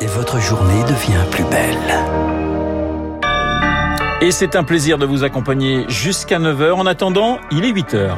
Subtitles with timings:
[0.00, 1.76] et votre journée devient plus belle.
[4.20, 6.72] Et c'est un plaisir de vous accompagner jusqu'à 9h.
[6.72, 8.10] En attendant, il est 8h.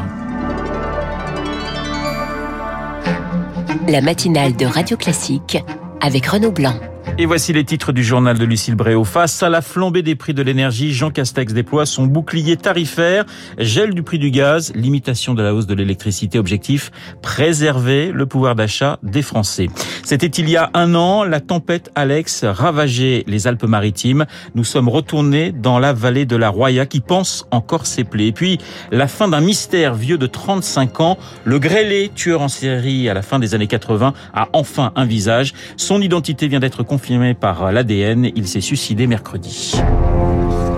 [3.88, 5.58] La matinale de Radio Classique
[6.01, 6.74] avec Renaud Blanc.
[7.21, 9.04] Et voici les titres du journal de Lucille Bréau.
[9.04, 13.26] Face à la flambée des prix de l'énergie, Jean Castex déploie son bouclier tarifaire,
[13.58, 18.54] gel du prix du gaz, limitation de la hausse de l'électricité, objectif préserver le pouvoir
[18.54, 19.68] d'achat des Français.
[20.02, 24.24] C'était il y a un an, la tempête Alex ravageait les Alpes-Maritimes.
[24.54, 28.28] Nous sommes retournés dans la vallée de la Roya qui pense encore ses plaies.
[28.28, 28.56] Et puis,
[28.92, 33.20] la fin d'un mystère vieux de 35 ans, le grêlé, tueur en série à la
[33.20, 35.52] fin des années 80, a enfin un visage.
[35.76, 38.30] Son identité vient d'être confirmée par l'ADN.
[38.37, 39.80] Il s'est suicidé mercredi.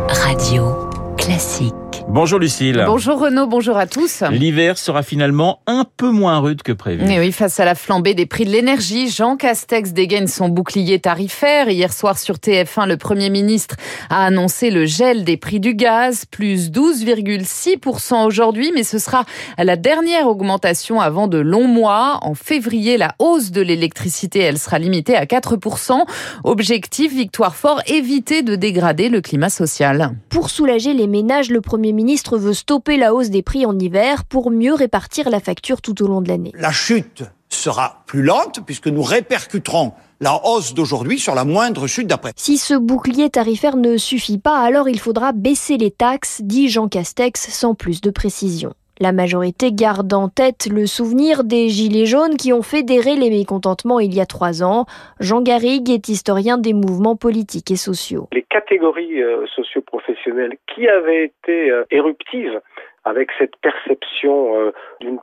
[0.09, 1.82] Radio classique.
[2.09, 2.83] Bonjour Lucille.
[2.87, 4.23] Bonjour Renaud, bonjour à tous.
[4.31, 7.11] L'hiver sera finalement un peu moins rude que prévu.
[7.11, 10.99] Et oui, face à la flambée des prix de l'énergie, Jean Castex dégaine son bouclier
[10.99, 11.69] tarifaire.
[11.69, 13.77] Hier soir sur TF1, le Premier ministre
[14.11, 19.25] a annoncé le gel des prix du gaz, plus 12,6% aujourd'hui, mais ce sera
[19.57, 22.19] la dernière augmentation avant de longs mois.
[22.23, 26.05] En février, la hausse de l'électricité, elle sera limitée à 4%.
[26.45, 30.11] Objectif, victoire fort, éviter de dégrader le climat social.
[30.29, 34.25] Pour soulager les ménages, le Premier ministre veut stopper la hausse des prix en hiver
[34.25, 36.53] pour mieux répartir la facture tout au long de l'année.
[36.55, 42.07] La chute sera plus lente puisque nous répercuterons la hausse d'aujourd'hui sur la moindre chute
[42.07, 42.33] d'après.
[42.37, 46.89] Si ce bouclier tarifaire ne suffit pas, alors il faudra baisser les taxes, dit Jean
[46.89, 48.73] Castex sans plus de précision.
[49.03, 53.99] La majorité garde en tête le souvenir des Gilets jaunes qui ont fédéré les mécontentements
[53.99, 54.85] il y a trois ans.
[55.19, 58.29] Jean Garrigue est historien des mouvements politiques et sociaux.
[58.31, 62.61] Les catégories euh, socio-professionnelles qui avaient été euh, éruptives
[63.03, 65.19] avec cette perception euh, d'une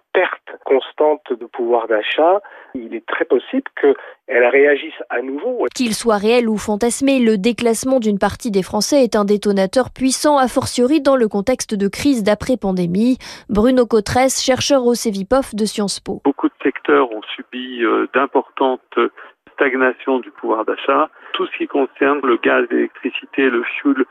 [0.69, 2.41] constante de pouvoir d'achat,
[2.75, 5.65] il est très possible qu'elle réagisse à nouveau.
[5.73, 10.37] Qu'il soit réel ou fantasmé, le déclassement d'une partie des Français est un détonateur puissant,
[10.37, 13.17] a fortiori dans le contexte de crise d'après-pandémie.
[13.49, 16.21] Bruno Cotresse, chercheur au CEVIPOF de Sciences Po.
[16.23, 18.99] Beaucoup de secteurs ont subi euh, d'importantes
[19.59, 21.09] stagnations du pouvoir d'achat.
[21.33, 24.05] Tout ce qui concerne le gaz, l'électricité, le fuel,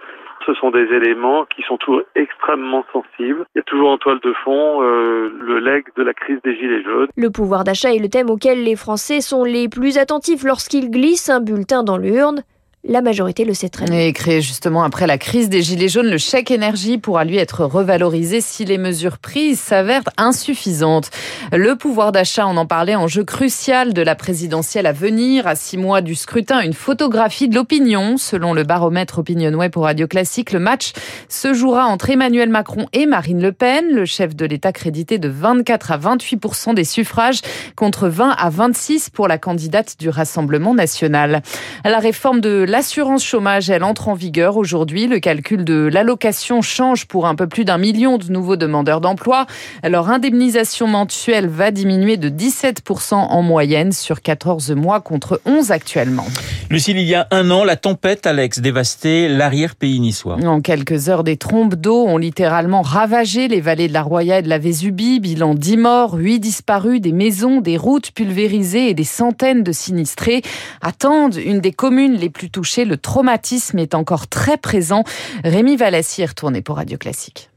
[0.47, 3.45] ce sont des éléments qui sont toujours extrêmement sensibles.
[3.55, 6.55] Il y a toujours en toile de fond euh, le leg de la crise des
[6.57, 7.09] Gilets jaunes.
[7.17, 11.29] Le pouvoir d'achat est le thème auquel les Français sont les plus attentifs lorsqu'ils glissent
[11.29, 12.43] un bulletin dans l'urne.
[12.85, 13.99] La majorité le sait très bien.
[13.99, 17.65] Et créé justement après la crise des Gilets jaunes, le chèque énergie pourra lui être
[17.65, 21.11] revalorisé si les mesures prises s'avèrent insuffisantes.
[21.53, 25.49] Le pouvoir d'achat, on en parlait, enjeu crucial de la présidentielle à venir.
[25.49, 28.17] À six mois du scrutin, une photographie de l'opinion.
[28.17, 30.93] Selon le baromètre Opinionway pour Radio Classique, le match
[31.29, 35.29] se jouera entre Emmanuel Macron et Marine Le Pen, le chef de l'État crédité de
[35.29, 37.41] 24 à 28 des suffrages
[37.75, 41.43] contre 20 à 26 pour la candidate du Rassemblement national.
[41.85, 45.09] La réforme de l'assurance chômage, elle entre en vigueur aujourd'hui.
[45.09, 49.47] Le calcul de l'allocation change pour un peu plus d'un million de nouveaux demandeurs d'emploi.
[49.83, 56.27] Leur indemnisation mensuelle va diminuer de 17% en moyenne sur 14 mois contre 11 actuellement.
[56.71, 60.37] Lucille, il y a un an, la tempête Alex dévastait l'arrière-pays niçois.
[60.47, 64.43] En quelques heures, des trombes d'eau ont littéralement ravagé les vallées de la Roya et
[64.43, 65.19] de la Vésubie.
[65.19, 70.43] Bilan 10 morts, 8 disparus, des maisons, des routes pulvérisées et des centaines de sinistrés
[70.81, 72.58] attendent une des communes les plus touchées.
[72.85, 75.05] Le traumatisme est encore très présent.
[75.45, 77.51] Rémi Valassi est retourné pour Radio Classique.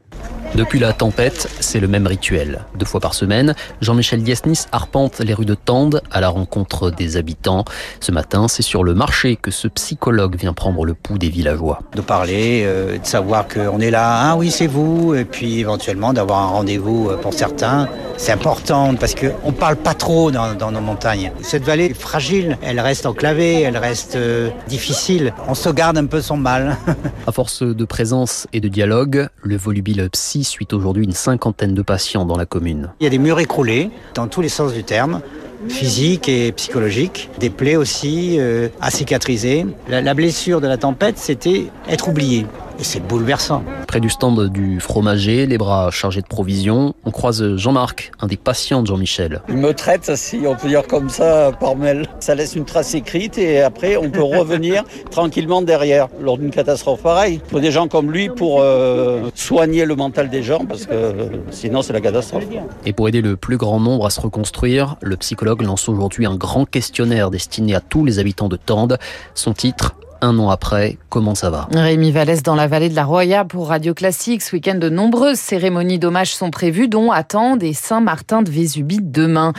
[0.54, 2.66] Depuis la tempête, c'est le même rituel.
[2.76, 7.16] Deux fois par semaine, Jean-Michel Diesnis arpente les rues de Tende à la rencontre des
[7.16, 7.64] habitants.
[8.00, 11.80] Ce matin, c'est sur le marché que ce psychologue vient prendre le pouls des villageois.
[11.96, 16.12] De parler, euh, de savoir qu'on est là, ah oui c'est vous, et puis éventuellement
[16.12, 17.88] d'avoir un rendez-vous euh, pour certains.
[18.18, 21.32] C'est important parce qu'on ne parle pas trop dans, dans, nos montagnes.
[21.40, 25.32] Cette vallée est fragile, elle reste enclavée, elle reste euh, difficile.
[25.48, 26.76] On se garde un peu son mal.
[27.26, 31.82] à force de présence et de dialogue, le volubile psy suit aujourd'hui une cinquantaine de
[31.82, 32.90] patients dans la commune.
[33.00, 35.20] Il y a des murs écroulés, dans tous les sens du terme
[35.68, 39.66] physique et psychologique, des plaies aussi euh, à cicatriser.
[39.88, 42.46] La, la blessure de la tempête, c'était être oublié.
[42.78, 43.62] Et c'est bouleversant.
[43.86, 48.36] Près du stand du fromager, les bras chargés de provisions, on croise Jean-Marc, un des
[48.36, 49.42] patients de Jean-Michel.
[49.48, 52.06] Il me traite, si on peut dire comme ça, par mail.
[52.20, 57.02] Ça laisse une trace écrite et après on peut revenir tranquillement derrière lors d'une catastrophe
[57.02, 57.40] pareille.
[57.46, 60.92] Il faut des gens comme lui pour euh, soigner le mental des gens parce que
[60.92, 62.44] euh, sinon c'est la catastrophe.
[62.84, 66.36] Et pour aider le plus grand nombre à se reconstruire, le psychologue lance aujourd'hui un
[66.36, 68.98] grand questionnaire destiné à tous les habitants de Tende.
[69.34, 70.96] Son titre un an après.
[71.08, 74.40] Comment ça va Rémi Vallès dans la vallée de la Roya pour Radio Classique.
[74.40, 79.52] Ce week-end, de nombreuses cérémonies d'hommage sont prévues, dont attendent des Saint-Martin de Vésubie demain.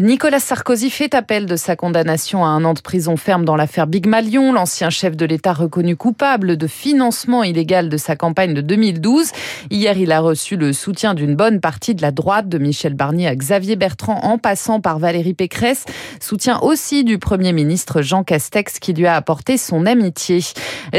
[0.00, 3.86] Nicolas Sarkozy fait appel de sa condamnation à un an de prison ferme dans l'affaire
[3.86, 4.52] Big Malion.
[4.52, 9.30] L'ancien chef de l'État reconnu coupable de financement illégal de sa campagne de 2012.
[9.70, 13.28] Hier, il a reçu le soutien d'une bonne partie de la droite, de Michel Barnier
[13.28, 15.86] à Xavier Bertrand, en passant par Valérie Pécresse.
[16.20, 20.40] Soutien aussi du Premier ministre Jean Castex qui lui a apporté son amitié.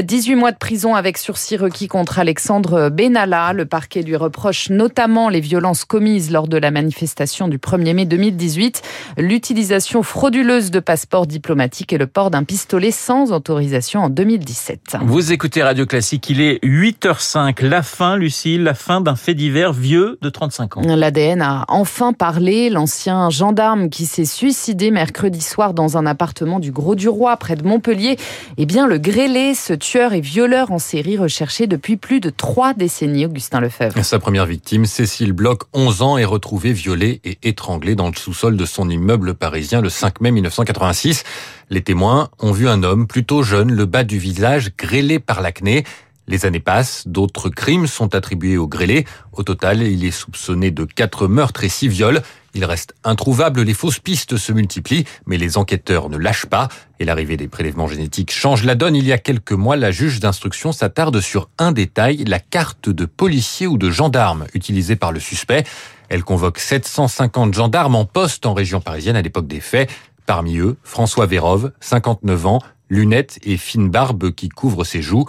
[0.01, 3.51] 18 mois de prison avec sursis requis contre Alexandre Benalla.
[3.51, 8.05] Le parquet lui reproche notamment les violences commises lors de la manifestation du 1er mai
[8.05, 8.81] 2018,
[9.17, 14.97] l'utilisation frauduleuse de passeports diplomatiques et le port d'un pistolet sans autorisation en 2017.
[15.01, 17.65] Vous écoutez Radio Classique, il est 8h05.
[17.65, 20.81] La fin, Lucille, la fin d'un fait divers vieux de 35 ans.
[20.85, 22.69] L'ADN a enfin parlé.
[22.69, 27.57] L'ancien gendarme qui s'est suicidé mercredi soir dans un appartement du Gros du Roi près
[27.57, 28.17] de Montpellier,
[28.57, 32.73] eh bien le grêlé, ce tueur et violeur en série recherché depuis plus de trois
[32.73, 34.03] décennies, Augustin Lefebvre.
[34.03, 38.57] Sa première victime, Cécile Bloch, 11 ans, est retrouvée violée et étranglée dans le sous-sol
[38.57, 41.23] de son immeuble parisien le 5 mai 1986.
[41.69, 45.83] Les témoins ont vu un homme plutôt jeune, le bas du visage grêlé par l'acné.
[46.27, 49.05] Les années passent, d'autres crimes sont attribués au grêlé.
[49.33, 52.21] Au total, il est soupçonné de quatre meurtres et six viols.
[52.55, 56.69] Il reste introuvable, les fausses pistes se multiplient, mais les enquêteurs ne lâchent pas.
[56.99, 58.95] Et l'arrivée des prélèvements génétiques change la donne.
[58.95, 63.05] Il y a quelques mois, la juge d'instruction s'attarde sur un détail, la carte de
[63.05, 65.65] policier ou de gendarme utilisée par le suspect.
[66.09, 69.89] Elle convoque 750 gendarmes en poste en région parisienne à l'époque des faits.
[70.25, 75.25] Parmi eux, François Vérove, 59 ans, lunettes et fine barbe qui couvre ses joues.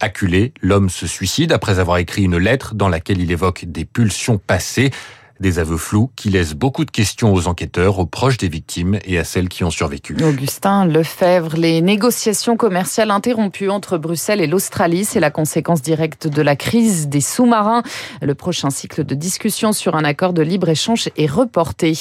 [0.00, 4.38] Acculé, l'homme se suicide après avoir écrit une lettre dans laquelle il évoque des pulsions
[4.38, 4.90] passées.
[5.38, 9.18] Des aveux flous qui laissent beaucoup de questions aux enquêteurs, aux proches des victimes et
[9.18, 10.16] à celles qui ont survécu.
[10.24, 16.40] Augustin Lefebvre, les négociations commerciales interrompues entre Bruxelles et l'Australie, c'est la conséquence directe de
[16.40, 17.82] la crise des sous-marins.
[18.22, 21.92] Le prochain cycle de discussion sur un accord de libre-échange est reporté.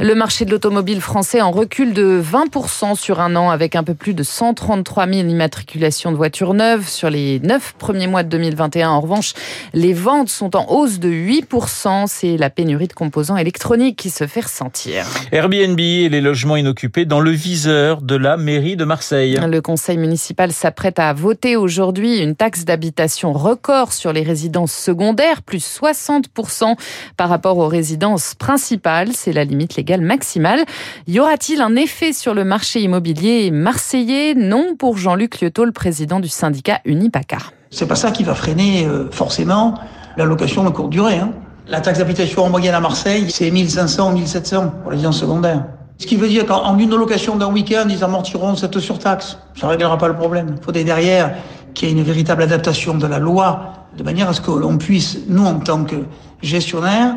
[0.00, 3.94] Le marché de l'automobile français en recul de 20% sur un an avec un peu
[3.94, 6.88] plus de 133 000 immatriculations de voitures neuves.
[6.88, 9.34] Sur les 9 premiers mois de 2021, en revanche,
[9.74, 12.06] les ventes sont en hausse de 8%.
[12.08, 15.04] C'est la pénurie de composants électroniques qui se fait ressentir.
[15.32, 19.38] Airbnb et les logements inoccupés dans le viseur de la mairie de Marseille.
[19.40, 25.42] Le conseil municipal s'apprête à voter aujourd'hui une taxe d'habitation record sur les résidences secondaires,
[25.42, 26.76] plus 60%
[27.16, 29.12] par rapport aux résidences principales.
[29.12, 30.64] C'est la limite légale maximale.
[31.06, 34.34] Y aura-t-il un effet sur le marché immobilier marseillais?
[34.34, 37.52] Non pour Jean-Luc Liotto, le président du syndicat Unipacar.
[37.70, 39.74] C'est pas ça qui va freiner euh, forcément
[40.16, 41.18] la location de courte durée.
[41.18, 41.32] Hein.
[41.70, 45.66] La taxe d'habitation en moyenne à Marseille, c'est 1500 ou 1700 pour les résidences secondaires.
[45.98, 49.38] Ce qui veut dire qu'en une location d'un week-end, ils amortiront cette surtaxe.
[49.54, 50.56] Ça ne réglera pas le problème.
[50.58, 51.32] Il faudrait derrière
[51.72, 54.78] qu'il y ait une véritable adaptation de la loi, de manière à ce que l'on
[54.78, 55.94] puisse, nous en tant que
[56.42, 57.14] gestionnaires,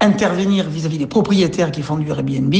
[0.00, 2.54] intervenir vis-à-vis des propriétaires qui font du Airbnb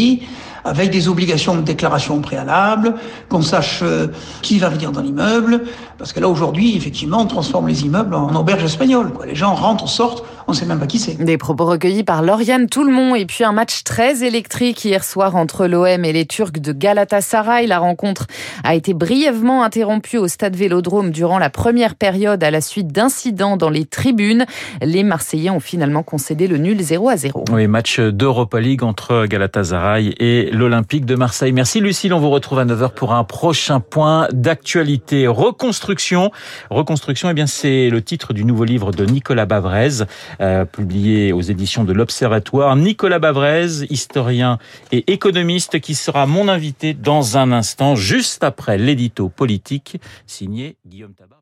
[0.65, 2.95] avec des obligations de déclaration préalable,
[3.29, 4.09] qu'on sache euh,
[4.43, 5.63] qui va venir dans l'immeuble,
[5.97, 9.13] parce que là aujourd'hui, effectivement, on transforme les immeubles en auberges espagnoles.
[9.13, 9.27] Quoi.
[9.27, 11.15] Les gens rentrent, sortent, on ne sait même pas qui c'est.
[11.23, 15.67] Des propos recueillis par Lauriane Toulmont et puis un match très électrique hier soir entre
[15.67, 17.67] l'OM et les Turcs de Galatasaray.
[17.67, 18.27] La rencontre
[18.63, 23.57] a été brièvement interrompue au stade Vélodrome durant la première période à la suite d'incidents
[23.57, 24.47] dans les tribunes.
[24.83, 27.45] Les Marseillais ont finalement concédé le nul 0 à 0.
[27.51, 31.53] Oui, match d'Europa League entre Galatasaray et l'Olympique de Marseille.
[31.53, 35.27] Merci Lucille, on vous retrouve à 9h pour un prochain point d'actualité.
[35.27, 36.31] Reconstruction.
[36.71, 40.05] Reconstruction, eh bien c'est le titre du nouveau livre de Nicolas Bavrez,
[40.41, 42.77] euh, publié aux éditions de l'Observatoire.
[42.77, 44.59] Nicolas Bavrez, historien
[44.93, 51.15] et économiste, qui sera mon invité dans un instant, juste après l'édito politique signé Guillaume
[51.15, 51.41] Tabar.